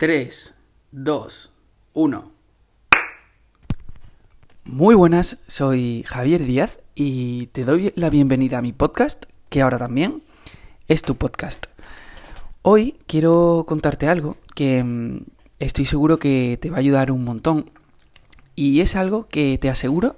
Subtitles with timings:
[0.00, 0.54] 3,
[0.92, 1.50] 2,
[1.92, 2.32] 1.
[4.64, 9.76] Muy buenas, soy Javier Díaz y te doy la bienvenida a mi podcast, que ahora
[9.76, 10.22] también
[10.88, 11.66] es tu podcast.
[12.62, 15.26] Hoy quiero contarte algo que mm,
[15.58, 17.70] estoy seguro que te va a ayudar un montón
[18.56, 20.16] y es algo que te aseguro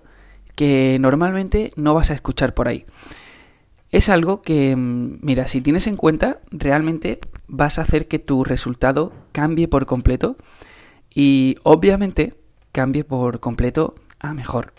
[0.55, 2.87] que normalmente no vas a escuchar por ahí.
[3.93, 8.43] Es algo que, mm, mira, si tienes en cuenta, realmente vas a hacer que tu
[8.43, 10.37] resultado cambie por completo
[11.15, 12.35] y obviamente
[12.73, 14.73] cambie por completo a mejor.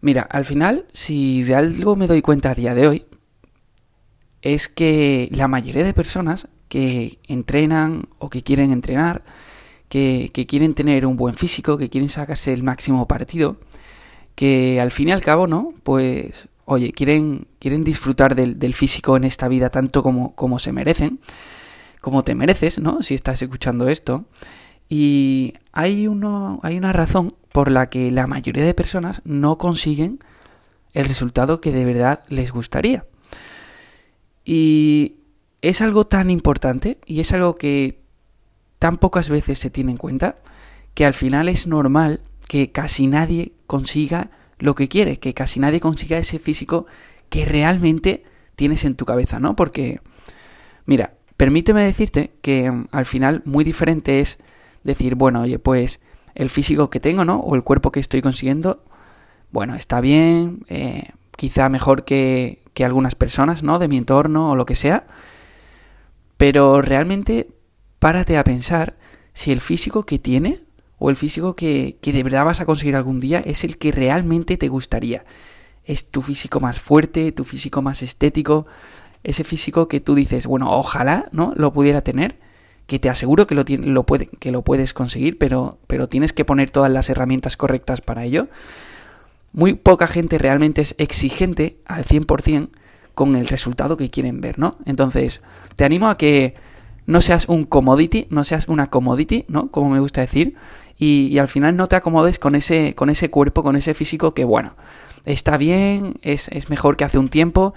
[0.00, 3.04] Mira, al final, si de algo me doy cuenta a día de hoy,
[4.42, 9.24] es que la mayoría de personas que entrenan o que quieren entrenar,
[9.88, 13.56] que, que, quieren tener un buen físico, que quieren sacarse el máximo partido,
[14.36, 15.74] que al fin y al cabo, ¿no?
[15.82, 21.18] Pues oye, quieren, quieren disfrutar del, físico en esta vida tanto como, como se merecen,
[22.02, 23.02] como te mereces, ¿no?
[23.02, 24.26] Si estás escuchando esto.
[24.86, 30.20] Y hay, uno, hay una razón por la que la mayoría de personas no consiguen
[30.92, 33.06] el resultado que de verdad les gustaría.
[34.44, 35.16] Y
[35.62, 38.02] es algo tan importante y es algo que
[38.78, 40.36] tan pocas veces se tiene en cuenta
[40.92, 45.80] que al final es normal que casi nadie consiga lo que quiere, que casi nadie
[45.80, 46.86] consiga ese físico
[47.30, 48.24] que realmente
[48.56, 49.54] tienes en tu cabeza, ¿no?
[49.56, 50.00] Porque,
[50.86, 54.38] mira, permíteme decirte que mm, al final muy diferente es
[54.84, 56.00] decir, bueno, oye, pues
[56.34, 57.40] el físico que tengo, ¿no?
[57.40, 58.84] O el cuerpo que estoy consiguiendo,
[59.50, 63.78] bueno, está bien, eh, quizá mejor que, que algunas personas, ¿no?
[63.78, 65.06] De mi entorno o lo que sea.
[66.36, 67.48] Pero realmente
[67.98, 68.96] párate a pensar
[69.32, 70.62] si el físico que tienes
[70.98, 73.92] o el físico que, que de verdad vas a conseguir algún día es el que
[73.92, 75.24] realmente te gustaría.
[75.84, 78.66] Es tu físico más fuerte, tu físico más estético,
[79.24, 81.52] ese físico que tú dices, bueno, ojalá, ¿no?
[81.56, 82.38] Lo pudiera tener,
[82.86, 86.44] que te aseguro que lo, lo, puede, que lo puedes conseguir, pero, pero tienes que
[86.44, 88.48] poner todas las herramientas correctas para ello.
[89.52, 92.70] Muy poca gente realmente es exigente al 100%
[93.14, 94.72] con el resultado que quieren ver, ¿no?
[94.86, 95.42] Entonces,
[95.76, 96.54] te animo a que
[97.04, 99.70] no seas un commodity, no seas una commodity, ¿no?
[99.70, 100.54] Como me gusta decir,
[100.98, 104.44] y, al final no te acomodes con ese, con ese cuerpo, con ese físico que,
[104.44, 104.74] bueno,
[105.24, 107.74] está bien, es, es mejor que hace un tiempo,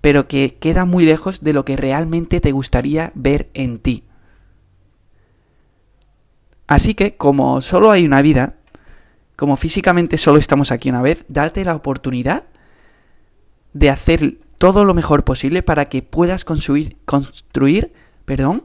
[0.00, 4.04] pero que queda muy lejos de lo que realmente te gustaría ver en ti.
[6.68, 8.54] Así que, como solo hay una vida,
[9.34, 12.44] como físicamente solo estamos aquí una vez, date la oportunidad
[13.72, 17.92] de hacer todo lo mejor posible para que puedas construir, construir
[18.24, 18.64] perdón,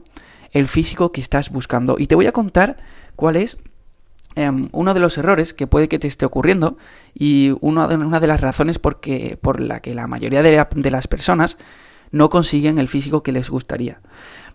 [0.52, 1.96] el físico que estás buscando.
[1.98, 2.76] Y te voy a contar
[3.16, 3.58] cuál es
[4.36, 6.76] Em, uno de los errores que puede que te esté ocurriendo
[7.14, 9.00] y una de, las razones por,
[9.40, 11.56] por la que la mayoría de, de las personas
[12.10, 14.02] no consiguen el físico que les gustaría.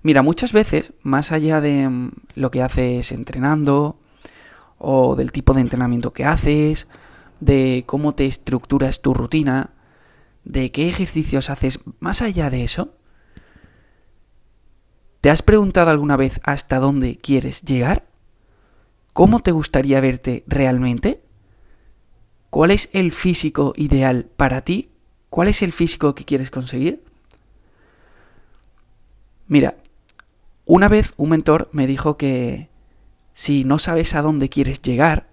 [0.03, 3.97] Mira, muchas veces, más allá de em, lo que haces entrenando,
[4.77, 6.87] o del tipo de entrenamiento que haces,
[7.39, 9.71] de cómo te estructuras tu rutina,
[10.43, 12.93] de qué ejercicios haces, más allá de eso,
[15.21, 18.10] ¿te has preguntado alguna vez hasta dónde quieres llegar?
[19.13, 21.21] ¿Cómo te gustaría verte realmente?
[22.49, 24.89] ¿Cuál es el físico ideal para ti?
[25.29, 27.03] ¿Cuál es el físico que quieres conseguir?
[29.47, 29.75] Mira,
[30.65, 32.69] una vez un mentor me dijo que
[33.33, 35.27] si no sabes a dónde quieres llegar,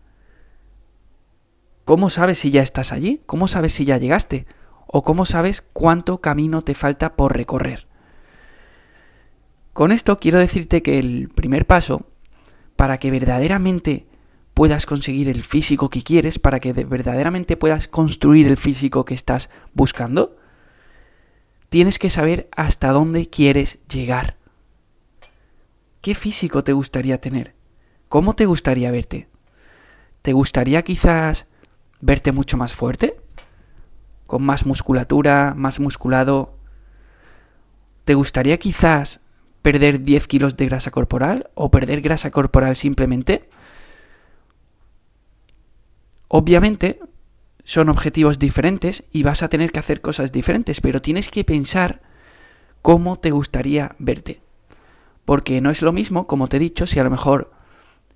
[1.85, 3.23] ¿cómo sabes si ya estás allí?
[3.27, 4.47] ¿Cómo sabes si ya llegaste?
[4.87, 7.87] ¿O cómo sabes cuánto camino te falta por recorrer?
[9.73, 12.07] Con esto quiero decirte que el primer paso
[12.79, 14.07] para que verdaderamente
[14.55, 19.51] puedas conseguir el físico que quieres, para que verdaderamente puedas construir el físico que estás
[19.75, 20.37] buscando,
[21.71, 24.37] tienes que saber hasta dónde quieres llegar.
[26.01, 27.57] ¿Qué físico te gustaría tener?
[28.09, 29.29] ¿Cómo te gustaría verte?
[30.23, 31.49] ¿Te gustaría quizás
[32.01, 33.17] verte mucho más fuerte?
[34.29, 36.55] ¿Con más musculatura, más musculado?
[38.05, 39.19] ¿Te gustaría quizás
[39.71, 43.51] perder 10 kilos de grasa corporal o perder grasa corporal simplemente.
[46.29, 47.01] Obviamente
[47.65, 52.01] son objetivos diferentes y vas a tener que hacer cosas diferentes, pero tienes que pensar
[52.81, 54.41] cómo te gustaría verte.
[55.27, 57.51] Porque no es lo mismo, como te he dicho, si a lo mejor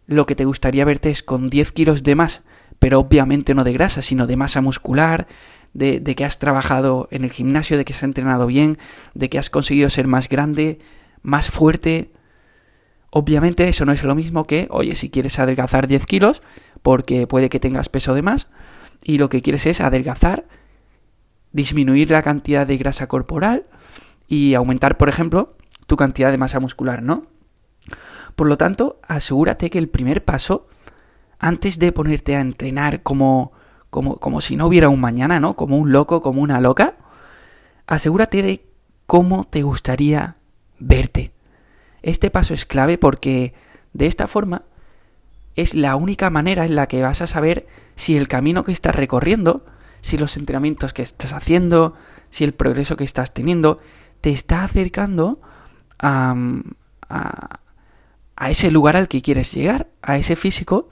[0.06, 2.40] lo que te gustaría verte es con 10 kilos de más,
[2.78, 5.28] pero obviamente no de grasa, sino de masa muscular,
[5.74, 8.78] de, que has trabajado en el gimnasio, de que has entrenado bien,
[9.12, 10.78] de que has conseguido ser más grande,
[11.22, 12.12] más fuerte.
[13.10, 16.42] Obviamente eso no es lo mismo que, oye, si quieres adelgazar 10 kilos,
[16.82, 18.48] porque puede que tengas peso de más,
[19.02, 20.46] y lo que quieres es adelgazar,
[21.52, 23.66] disminuir la cantidad de grasa corporal
[24.26, 27.26] y aumentar, por ejemplo, tu cantidad de masa muscular, ¿no?
[28.34, 30.68] Por lo tanto, asegúrate que el primer paso,
[31.38, 33.52] antes de ponerte a entrenar como,
[33.90, 35.54] como, como si no hubiera un mañana, ¿no?
[35.54, 36.96] Como un loco, como una loca,
[37.86, 38.66] asegúrate de
[39.06, 40.36] cómo te gustaría
[40.82, 41.32] verte.
[42.02, 43.54] Este paso es clave porque
[43.92, 44.62] de esta forma
[45.54, 48.96] es la única manera en la que vas a saber si el camino que estás
[48.96, 49.64] recorriendo,
[50.00, 51.94] si los entrenamientos que estás haciendo,
[52.30, 53.78] si el progreso que estás teniendo,
[54.20, 55.40] te está acercando
[55.98, 56.34] a,
[57.08, 57.60] a,
[58.36, 60.88] a ese lugar al que quieres llegar, a ese físico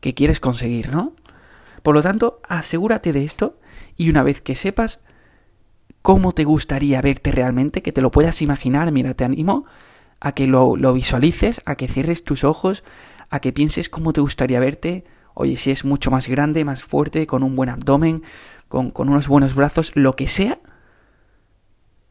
[0.00, 1.14] que quieres conseguir, ¿no?
[1.82, 3.58] Por lo tanto, asegúrate de esto
[3.96, 5.00] y una vez que sepas
[6.02, 9.64] cómo te gustaría verte realmente, que te lo puedas imaginar, mira, te animo
[10.20, 12.84] a que lo, lo visualices, a que cierres tus ojos,
[13.30, 15.04] a que pienses cómo te gustaría verte,
[15.34, 18.22] oye, si es mucho más grande, más fuerte, con un buen abdomen,
[18.68, 20.58] con, unos buenos brazos, lo que sea,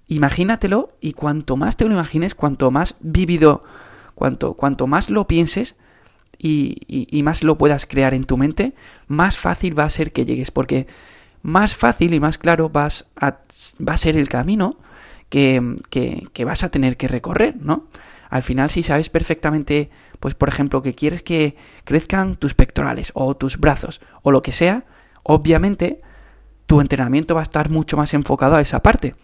[0.07, 3.63] imagínatelo y cuanto más te lo imagines, cuanto más vívido,
[4.15, 5.75] cuanto, cuanto más lo pienses
[6.37, 8.73] y, más lo puedas crear en tu mente,
[9.07, 10.87] más fácil va a ser que llegues, porque
[11.47, 13.37] más fácil y más claro vas a,
[13.79, 14.71] va a ser el camino
[15.29, 17.87] que, que, que vas a tener que recorrer, ¿no?
[18.29, 19.89] Al final, si sabes perfectamente,
[20.19, 21.55] pues por ejemplo, que quieres que
[21.85, 24.83] crezcan tus pectorales o tus brazos o lo que sea,
[25.23, 26.01] obviamente
[26.65, 29.15] tu entrenamiento va a estar mucho más enfocado a esa parte.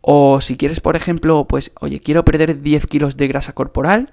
[0.00, 4.12] O si quieres, por ejemplo, pues, oye, quiero perder 10 kilos de grasa corporal,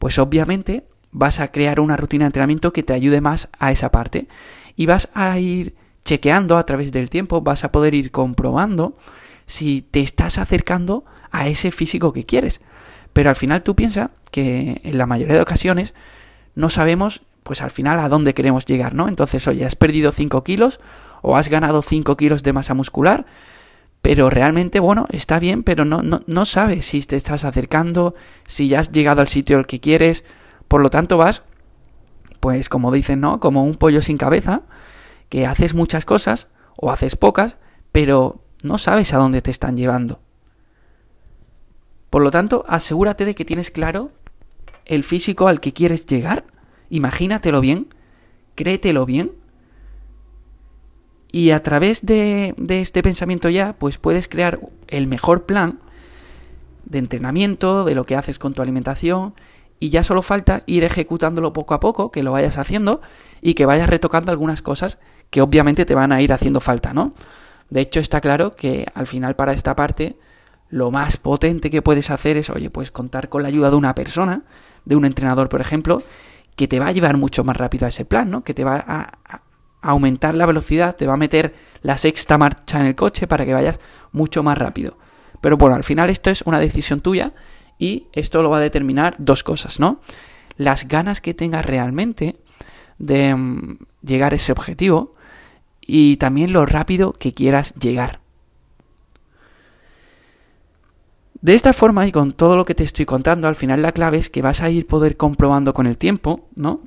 [0.00, 3.92] pues obviamente vas a crear una rutina de entrenamiento que te ayude más a esa
[3.92, 4.26] parte.
[4.74, 5.76] Y vas a ir
[6.08, 8.96] chequeando a través del tiempo, vas a poder ir comprobando
[9.44, 12.62] si te estás acercando a ese físico que quieres.
[13.12, 15.92] Pero al final tú piensas que en la mayoría de ocasiones
[16.54, 19.06] no sabemos, pues al final a dónde queremos llegar, ¿no?
[19.06, 20.80] Entonces, oye, has perdido 5 kilos
[21.20, 23.26] o has ganado 5 kilos de masa muscular,
[24.00, 28.14] pero realmente, bueno, está bien, pero no, no, no sabes si te estás acercando,
[28.46, 30.24] si ya has llegado al sitio al que quieres,
[30.68, 31.42] por lo tanto vas,
[32.40, 33.40] pues como dicen, ¿no?
[33.40, 34.62] Como un pollo sin cabeza,
[35.28, 37.56] que haces muchas cosas o haces pocas,
[37.92, 40.20] pero no sabes a dónde te están llevando.
[42.10, 44.12] Por lo tanto, asegúrate de que tienes claro
[44.84, 46.44] el físico al que quieres llegar.
[46.90, 47.94] Imagínatelo bien,
[48.54, 49.32] créetelo bien.
[51.30, 55.78] Y a través de, de, este pensamiento ya, pues puedes crear el mejor plan
[56.86, 59.34] de entrenamiento, de lo que haces con tu alimentación.
[59.80, 63.00] Y ya solo falta ir ejecutándolo poco a poco, que lo vayas haciendo
[63.40, 64.98] y que vayas retocando algunas cosas
[65.30, 67.12] que obviamente te van a ir haciendo falta, ¿no?
[67.70, 70.16] De hecho, está claro que al final para esta parte
[70.70, 73.94] lo más potente que puedes hacer es, oye, pues contar con la ayuda de una
[73.94, 74.42] persona,
[74.84, 76.02] de un entrenador, por ejemplo,
[76.56, 78.42] que te va a llevar mucho más rápido a ese plan, ¿no?
[78.42, 79.42] Que te va a, a
[79.80, 83.54] aumentar la velocidad, te va a meter la sexta marcha en el coche para que
[83.54, 83.78] vayas
[84.12, 84.98] mucho más rápido.
[85.40, 87.32] Pero bueno, al final esto es una decisión tuya
[87.78, 90.00] y esto lo va a determinar dos cosas, ¿no?
[90.56, 92.36] Las ganas que tengas realmente
[92.98, 95.14] de um, llegar a ese objetivo
[95.80, 98.20] y también lo rápido que quieras llegar.
[101.40, 104.18] De esta forma y con todo lo que te estoy contando, al final la clave
[104.18, 106.80] es que vas a ir poder comprobando con el tiempo, ¿no?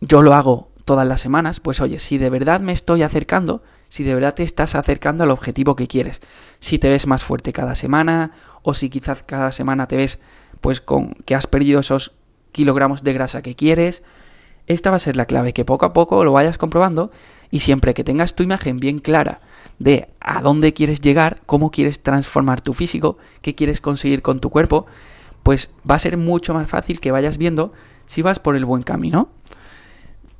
[0.00, 4.04] Yo lo hago todas las semanas, pues oye, si de verdad me estoy acercando, si
[4.04, 6.22] de verdad te estás acercando al objetivo que quieres,
[6.60, 8.30] si te ves más fuerte cada semana
[8.62, 10.18] o si quizás cada semana te ves
[10.62, 12.12] pues con que has perdido esos
[12.52, 14.02] kilogramos de grasa que quieres,
[14.66, 17.10] esta va a ser la clave, que poco a poco lo vayas comprobando
[17.50, 19.42] y siempre que tengas tu imagen bien clara
[19.78, 24.48] de a dónde quieres llegar, cómo quieres transformar tu físico, qué quieres conseguir con tu
[24.48, 24.86] cuerpo,
[25.42, 27.74] pues va a ser mucho más fácil que vayas viendo
[28.06, 29.28] si vas por el buen camino.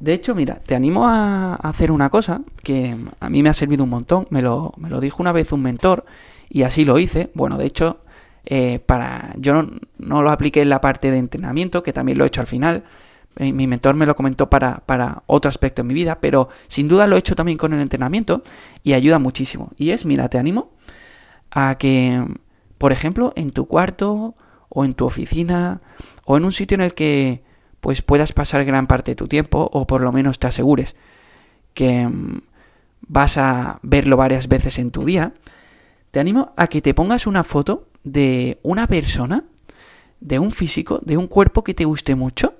[0.02, 3.84] De hecho, mira, te animo a hacer una cosa que a mí me ha servido
[3.84, 4.26] un montón.
[4.30, 6.04] Me lo, me lo dijo una vez un mentor
[6.50, 7.30] y así lo hice.
[7.34, 8.00] Bueno, de hecho,
[8.44, 12.24] eh, para yo no, no, lo apliqué en la parte de entrenamiento, que también lo
[12.24, 12.82] he hecho al final,
[13.38, 17.06] mi mentor me lo comentó para, para otro aspecto en mi vida, pero sin duda
[17.06, 18.42] lo he hecho también con el entrenamiento
[18.82, 19.70] y ayuda muchísimo.
[19.76, 20.72] Y es, mira, te animo
[21.52, 22.26] a que,
[22.76, 24.34] por ejemplo, en tu cuarto
[24.68, 25.80] o en tu oficina
[26.24, 27.51] o en un sitio en el que
[27.82, 30.94] pues puedas pasar gran parte de tu tiempo o por lo menos te asegures
[31.74, 32.42] que mm,
[33.08, 35.34] vas a verlo varias veces en tu día,
[36.12, 39.42] te animo a que te pongas una foto de una persona,
[40.20, 42.54] de un físico, de un cuerpo que te guste mucho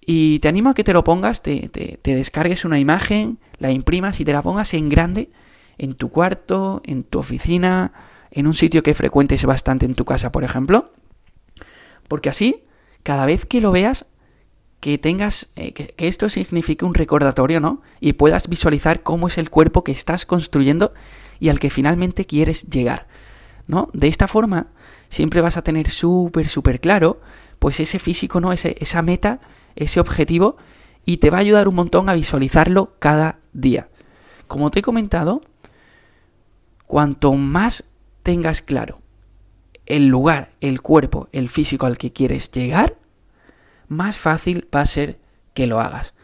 [0.00, 3.72] y te animo a que te lo pongas, te, te, te, descargues una imagen, la
[3.72, 5.30] imprimas y te la pongas en grande
[5.78, 7.92] en tu cuarto, en tu oficina,
[8.30, 10.92] en un sitio que frecuentes bastante en tu casa, por ejemplo.
[12.06, 12.62] Porque así,
[13.02, 14.06] cada vez que lo veas,
[14.80, 17.82] que tengas, eh, que, que, esto signifique un recordatorio, ¿no?
[18.00, 20.92] Y puedas visualizar cómo es el cuerpo que estás construyendo
[21.40, 23.08] y al que finalmente quieres llegar,
[23.66, 23.90] ¿no?
[23.92, 24.68] De esta forma,
[25.08, 27.20] siempre vas a tener súper, súper claro
[27.58, 28.52] pues ese físico, ¿no?
[28.52, 29.40] Ese, esa meta,
[29.74, 30.56] ese objetivo,
[31.04, 33.88] y te va a ayudar un montón a visualizarlo cada día.
[34.46, 35.40] Como te he comentado,
[36.86, 37.84] cuanto más
[38.22, 39.00] tengas claro
[39.88, 42.97] el lugar, el cuerpo, el físico al que quieres llegar,
[43.88, 45.18] más fácil va a ser
[45.54, 46.14] que lo hagas.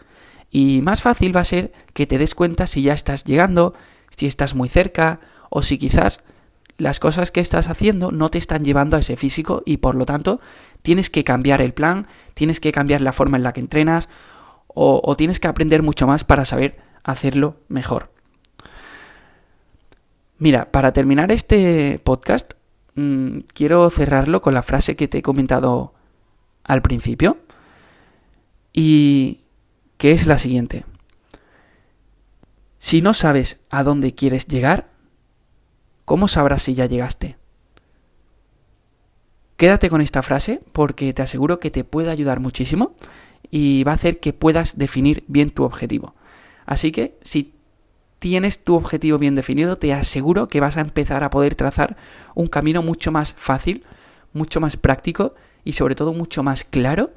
[0.50, 3.74] Y más fácil va a ser que te des cuenta si ya estás llegando,
[4.16, 6.22] si estás muy cerca o si quizás
[6.78, 10.06] las cosas que estás haciendo no te están llevando a ese físico y por lo
[10.06, 10.40] tanto
[10.82, 14.08] tienes que cambiar el plan, tienes que cambiar la forma en la que entrenas
[14.76, 18.10] o, tienes que aprender mucho más para saber hacerlo mejor.
[20.38, 22.54] Mira, para terminar este podcast,
[22.96, 25.94] mm, quiero cerrarlo con la frase que te he comentado
[26.64, 27.38] al principio
[28.74, 29.44] y
[29.96, 30.84] que es la siguiente.
[32.78, 34.90] Si no sabes a dónde quieres llegar,
[36.04, 37.38] ¿cómo sabrás si ya llegaste?
[39.56, 42.94] Quédate con esta frase porque te aseguro que te puede ayudar muchísimo
[43.50, 46.14] y va a hacer que puedas definir bien tu objetivo.
[46.66, 47.54] Así que si
[48.18, 51.96] tienes tu objetivo bien definido, te aseguro que vas a empezar a poder trazar
[52.34, 53.84] un camino mucho más fácil,
[54.32, 57.12] mucho más práctico y sobre todo mucho más claro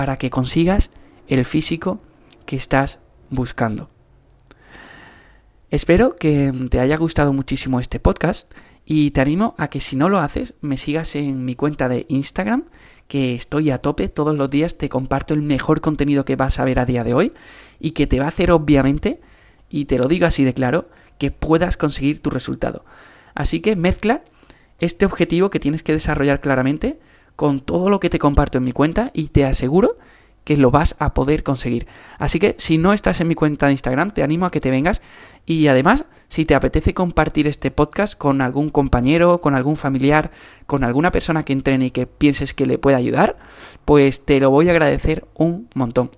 [0.00, 0.88] para que consigas
[1.28, 2.00] el físico
[2.46, 3.90] que estás buscando.
[5.68, 8.50] Espero que te haya gustado muchísimo este podcast
[8.86, 12.06] y te animo a que si no lo haces me sigas en mi cuenta de
[12.08, 12.64] Instagram
[13.08, 16.64] que estoy a tope todos los días te comparto el mejor contenido que vas a
[16.64, 17.34] ver a día de hoy
[17.78, 19.20] y que te va a hacer obviamente
[19.68, 20.88] y te lo digo así de claro
[21.18, 22.86] que puedas conseguir tu resultado.
[23.34, 24.22] Así que mezcla
[24.78, 26.98] este objetivo que tienes que desarrollar claramente
[27.40, 29.96] con todo lo que te comparto en mi cuenta y te aseguro
[30.44, 31.86] que lo vas a poder conseguir.
[32.18, 34.70] Así que si no estás en mi cuenta de Instagram, te animo a que te
[34.70, 35.00] vengas
[35.46, 40.32] y además, si te apetece compartir este podcast con algún compañero, con algún familiar,
[40.66, 43.38] con alguna persona que entrene y que pienses que le pueda ayudar,
[43.86, 46.10] pues te lo voy a agradecer un montón.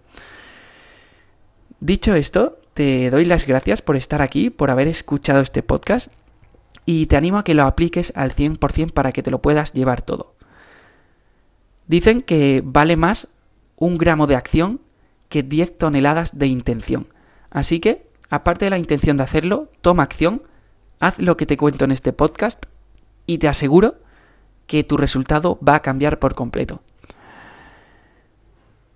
[1.78, 6.10] Dicho esto, te doy las gracias por estar aquí, por haber escuchado este podcast
[6.84, 10.02] y te animo a que lo apliques al 100% para que te lo puedas llevar
[10.02, 10.34] todo.
[11.86, 13.28] Dicen que vale más
[13.76, 14.80] un gramo de acción
[15.28, 17.08] que 10 toneladas de intención.
[17.50, 20.42] Así que, aparte de la intención de hacerlo, toma acción,
[21.00, 22.66] haz lo que te cuento en este podcast
[23.26, 23.96] y te aseguro
[24.66, 26.82] que tu resultado va a cambiar por completo.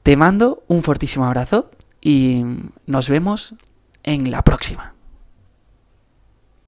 [0.03, 2.45] Te mando un fortísimo abrazo y
[2.87, 3.55] nos vemos
[4.05, 4.96] en la próxima.